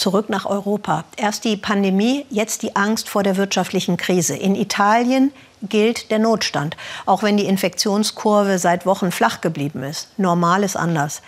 Zurück 0.00 0.30
nach 0.30 0.46
Europa. 0.46 1.04
Erst 1.18 1.44
die 1.44 1.58
Pandemie, 1.58 2.24
jetzt 2.30 2.62
die 2.62 2.74
Angst 2.74 3.10
vor 3.10 3.22
der 3.22 3.36
wirtschaftlichen 3.36 3.98
Krise. 3.98 4.34
In 4.34 4.54
Italien 4.54 5.30
gilt 5.62 6.10
der 6.10 6.18
Notstand, 6.18 6.78
auch 7.04 7.22
wenn 7.22 7.36
die 7.36 7.44
Infektionskurve 7.44 8.58
seit 8.58 8.86
Wochen 8.86 9.12
flach 9.12 9.42
geblieben 9.42 9.82
ist. 9.82 10.08
Normal 10.18 10.62
ist 10.62 10.74
anders. 10.74 11.20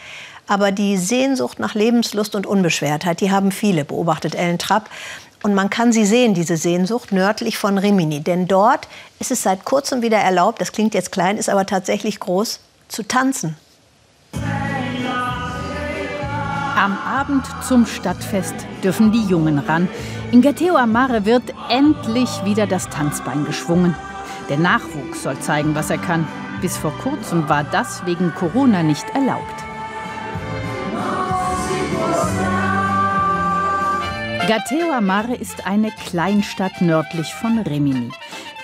Aber 0.46 0.72
die 0.72 0.96
Sehnsucht 0.96 1.58
nach 1.58 1.74
Lebenslust 1.74 2.35
und 2.35 2.46
Unbeschwertheit, 2.46 3.21
die 3.21 3.30
haben 3.30 3.53
viele, 3.53 3.85
beobachtet 3.85 4.35
Ellen 4.35 4.59
Trapp. 4.59 4.89
Und 5.43 5.52
man 5.52 5.68
kann 5.68 5.93
sie 5.93 6.07
sehen, 6.07 6.32
diese 6.32 6.57
Sehnsucht, 6.57 7.12
nördlich 7.12 7.59
von 7.59 7.77
Rimini. 7.77 8.20
Denn 8.20 8.48
dort 8.48 8.89
ist 9.18 9.30
es 9.30 9.43
seit 9.43 9.66
kurzem 9.66 10.00
wieder 10.00 10.16
erlaubt, 10.16 10.62
das 10.62 10.73
klingt 10.73 10.95
jetzt 10.95 11.12
klein, 11.12 11.36
ist 11.36 11.50
aber 11.50 11.66
tatsächlich 11.66 12.20
groß, 12.20 12.61
zu 12.89 13.02
tanzen. 13.02 13.54
Am 16.77 16.96
Abend 17.07 17.45
zum 17.62 17.86
Stadtfest 17.86 18.55
dürfen 18.82 19.12
die 19.12 19.25
Jungen 19.27 19.59
ran. 19.59 19.88
In 20.32 20.41
Gatteo 20.41 20.77
Amare 20.77 21.27
wird 21.27 21.42
endlich 21.69 22.30
wieder 22.45 22.66
das 22.66 22.88
Tanzbein 22.88 23.45
geschwungen. 23.45 23.95
Der 24.48 24.59
Nachwuchs 24.59 25.23
soll 25.23 25.38
zeigen, 25.38 25.74
was 25.74 25.91
er 25.91 25.98
kann. 25.98 26.27
Bis 26.62 26.77
vor 26.78 26.92
kurzem 27.02 27.48
war 27.48 27.62
das 27.62 28.05
wegen 28.06 28.33
Corona 28.34 28.83
nicht 28.83 29.05
erlaubt. 29.14 29.55
Gatteo 34.48 34.92
Amare 34.92 35.34
ist 35.34 35.66
eine 35.66 35.91
Kleinstadt 35.91 36.80
nördlich 36.80 37.34
von 37.34 37.59
Rimini. 37.59 38.11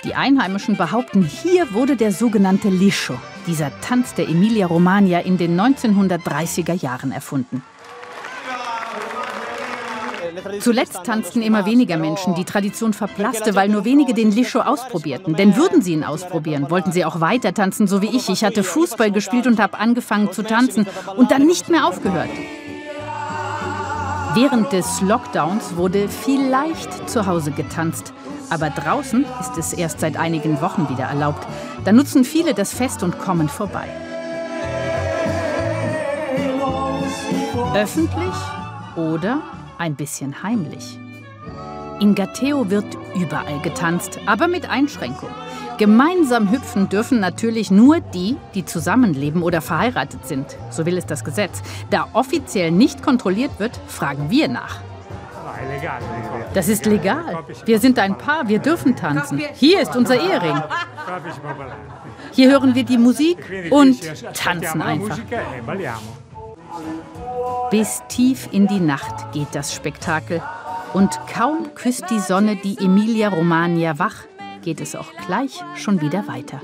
Die 0.03 0.15
Einheimischen 0.15 0.77
behaupten, 0.77 1.23
hier 1.23 1.73
wurde 1.73 1.95
der 1.95 2.11
sogenannte 2.11 2.69
Liscio, 2.69 3.15
dieser 3.47 3.71
Tanz 3.81 4.13
der 4.15 4.27
Emilia-Romagna, 4.27 5.19
in 5.19 5.37
den 5.37 5.59
1930er 5.59 6.73
Jahren 6.73 7.11
erfunden. 7.11 7.61
Zuletzt 10.59 11.03
tanzten 11.03 11.41
immer 11.41 11.65
weniger 11.65 11.97
Menschen. 11.97 12.35
Die 12.35 12.45
Tradition 12.45 12.93
verblasste, 12.93 13.55
weil 13.55 13.69
nur 13.69 13.85
wenige 13.85 14.13
den 14.13 14.31
Liscio 14.31 14.61
ausprobierten. 14.61 15.35
Denn 15.35 15.55
würden 15.55 15.81
sie 15.81 15.93
ihn 15.93 16.03
ausprobieren, 16.03 16.69
wollten 16.69 16.91
sie 16.91 17.05
auch 17.05 17.21
weiter 17.21 17.53
tanzen, 17.53 17.87
so 17.87 18.01
wie 18.01 18.15
ich. 18.15 18.29
Ich 18.29 18.43
hatte 18.43 18.63
Fußball 18.63 19.11
gespielt 19.11 19.47
und 19.47 19.59
habe 19.59 19.79
angefangen 19.79 20.31
zu 20.31 20.43
tanzen 20.43 20.87
und 21.15 21.31
dann 21.31 21.45
nicht 21.45 21.69
mehr 21.69 21.85
aufgehört. 21.85 22.29
Während 24.35 24.71
des 24.71 25.01
Lockdowns 25.01 25.75
wurde 25.75 26.07
vielleicht 26.07 27.09
zu 27.09 27.25
Hause 27.25 27.51
getanzt. 27.51 28.13
Aber 28.49 28.69
draußen 28.69 29.25
ist 29.39 29.57
es 29.57 29.73
erst 29.73 29.99
seit 29.99 30.17
einigen 30.17 30.61
Wochen 30.61 30.87
wieder 30.89 31.05
erlaubt. 31.05 31.45
Da 31.83 31.91
nutzen 31.91 32.23
viele 32.23 32.53
das 32.53 32.73
Fest 32.73 33.03
und 33.03 33.19
kommen 33.19 33.49
vorbei. 33.49 33.87
Öffentlich 37.75 38.33
oder 38.95 39.41
ein 39.79 39.95
bisschen 39.95 40.43
heimlich. 40.43 40.99
In 41.99 42.15
Gatteo 42.15 42.69
wird 42.69 42.85
überall 43.15 43.59
getanzt, 43.61 44.19
aber 44.25 44.47
mit 44.47 44.69
Einschränkung. 44.69 45.29
Gemeinsam 45.77 46.51
hüpfen 46.51 46.89
dürfen 46.89 47.19
natürlich 47.19 47.71
nur 47.71 47.99
die, 47.99 48.37
die 48.53 48.65
zusammenleben 48.65 49.41
oder 49.41 49.61
verheiratet 49.61 50.27
sind. 50.27 50.57
So 50.69 50.85
will 50.85 50.97
es 50.97 51.05
das 51.05 51.23
Gesetz. 51.23 51.61
Da 51.89 52.07
offiziell 52.13 52.71
nicht 52.71 53.01
kontrolliert 53.01 53.59
wird, 53.59 53.79
fragen 53.87 54.29
wir 54.29 54.47
nach. 54.47 54.81
Das 56.53 56.67
ist 56.67 56.85
legal. 56.85 57.43
Wir 57.65 57.79
sind 57.79 57.99
ein 57.99 58.17
Paar, 58.17 58.47
wir 58.47 58.59
dürfen 58.59 58.95
tanzen. 58.95 59.41
Hier 59.55 59.81
ist 59.81 59.95
unser 59.95 60.15
Ehering. 60.15 60.61
Hier 62.31 62.51
hören 62.51 62.75
wir 62.75 62.83
die 62.83 62.97
Musik 62.97 63.37
und 63.69 63.99
tanzen 64.33 64.81
einfach. 64.81 65.17
Bis 67.71 68.01
tief 68.07 68.49
in 68.51 68.67
die 68.67 68.79
Nacht 68.79 69.31
geht 69.31 69.49
das 69.53 69.73
Spektakel. 69.73 70.41
Und 70.93 71.19
kaum 71.31 71.75
küsst 71.75 72.05
die 72.09 72.19
Sonne 72.19 72.55
die 72.55 72.77
Emilia 72.79 73.29
Romagna 73.29 73.99
wach, 73.99 74.25
geht 74.63 74.81
es 74.81 74.95
auch 74.95 75.11
gleich 75.25 75.61
schon 75.75 76.01
wieder 76.01 76.27
weiter. 76.27 76.59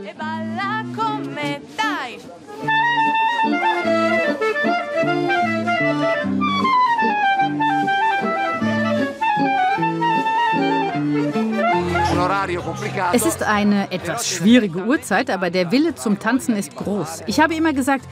Es 13.12 13.26
ist 13.26 13.44
eine 13.44 13.92
etwas 13.92 14.28
schwierige 14.30 14.86
Uhrzeit, 14.86 15.30
aber 15.30 15.50
der 15.50 15.72
Wille 15.72 15.96
zum 15.96 16.18
Tanzen 16.18 16.56
ist 16.56 16.74
groß. 16.76 17.24
Ich 17.28 17.42
habe 17.42 17.56
immer 17.56 17.74
gesagt, 17.74 18.06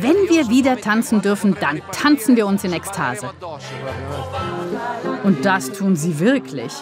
wenn 0.00 0.16
wir 0.28 0.48
wieder 0.48 0.80
tanzen 0.80 1.20
dürfen, 1.20 1.54
dann 1.60 1.82
tanzen 1.92 2.36
wir 2.36 2.46
uns 2.46 2.64
in 2.64 2.72
Ekstase. 2.72 3.28
Und 5.24 5.44
das 5.44 5.72
tun 5.72 5.94
sie 5.94 6.20
wirklich. 6.20 6.72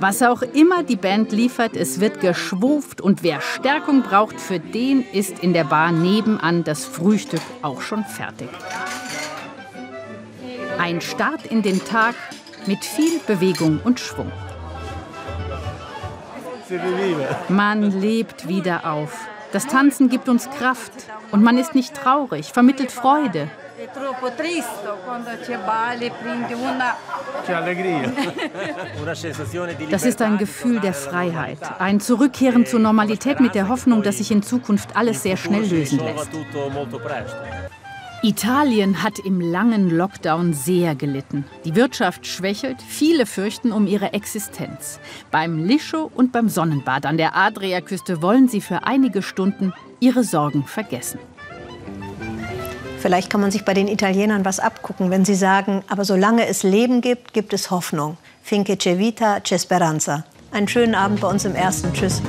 Was 0.00 0.22
auch 0.22 0.42
immer 0.42 0.82
die 0.82 0.96
Band 0.96 1.32
liefert, 1.32 1.76
es 1.76 2.00
wird 2.00 2.20
geschwuft 2.20 3.00
und 3.00 3.22
wer 3.22 3.40
Stärkung 3.40 4.02
braucht, 4.02 4.38
für 4.38 4.58
den 4.58 5.04
ist 5.12 5.38
in 5.38 5.54
der 5.54 5.64
Bar 5.64 5.92
nebenan 5.92 6.64
das 6.64 6.84
Frühstück 6.84 7.40
auch 7.62 7.80
schon 7.80 8.04
fertig. 8.04 8.48
Ein 10.78 11.00
Start 11.00 11.46
in 11.46 11.62
den 11.62 11.82
Tag 11.84 12.16
mit 12.66 12.84
viel 12.84 13.18
Bewegung 13.26 13.80
und 13.84 13.98
Schwung. 13.98 14.30
Man 17.48 18.00
lebt 18.00 18.48
wieder 18.48 18.90
auf. 18.90 19.28
Das 19.52 19.66
Tanzen 19.66 20.08
gibt 20.08 20.28
uns 20.28 20.48
Kraft 20.50 20.92
und 21.30 21.42
man 21.42 21.58
ist 21.58 21.74
nicht 21.74 21.94
traurig, 21.94 22.52
vermittelt 22.52 22.90
Freude. 22.90 23.48
Das 29.90 30.04
ist 30.04 30.22
ein 30.22 30.38
Gefühl 30.38 30.80
der 30.80 30.94
Freiheit, 30.94 31.58
ein 31.80 32.00
Zurückkehren 32.00 32.64
zur 32.64 32.80
Normalität 32.80 33.40
mit 33.40 33.54
der 33.54 33.68
Hoffnung, 33.68 34.02
dass 34.02 34.18
sich 34.18 34.30
in 34.30 34.42
Zukunft 34.42 34.96
alles 34.96 35.22
sehr 35.22 35.36
schnell 35.36 35.64
lösen 35.64 35.98
lässt. 35.98 36.30
Italien 38.24 39.02
hat 39.02 39.18
im 39.18 39.40
langen 39.40 39.90
Lockdown 39.90 40.54
sehr 40.54 40.94
gelitten. 40.94 41.44
Die 41.64 41.74
Wirtschaft 41.74 42.24
schwächelt, 42.24 42.76
viele 42.80 43.26
fürchten 43.26 43.72
um 43.72 43.88
ihre 43.88 44.12
Existenz. 44.12 45.00
Beim 45.32 45.64
Liscio 45.64 46.08
und 46.14 46.30
beim 46.30 46.48
Sonnenbad 46.48 47.04
an 47.04 47.16
der 47.16 47.34
Adriaküste 47.36 48.22
wollen 48.22 48.46
sie 48.46 48.60
für 48.60 48.84
einige 48.84 49.22
Stunden 49.22 49.72
ihre 49.98 50.22
Sorgen 50.22 50.64
vergessen. 50.64 51.18
Vielleicht 53.00 53.28
kann 53.28 53.40
man 53.40 53.50
sich 53.50 53.64
bei 53.64 53.74
den 53.74 53.88
Italienern 53.88 54.44
was 54.44 54.60
abgucken, 54.60 55.10
wenn 55.10 55.24
sie 55.24 55.34
sagen, 55.34 55.82
aber 55.88 56.04
solange 56.04 56.46
es 56.46 56.62
Leben 56.62 57.00
gibt, 57.00 57.32
gibt 57.32 57.52
es 57.52 57.72
Hoffnung. 57.72 58.16
Finché 58.44 58.76
c'è 58.76 58.98
vita, 58.98 59.38
c'è 59.38 59.58
speranza. 59.58 60.24
Einen 60.52 60.68
schönen 60.68 60.94
Abend 60.94 61.20
bei 61.20 61.28
uns 61.28 61.44
im 61.44 61.56
Ersten. 61.56 61.92
Tschüss. 61.92 62.22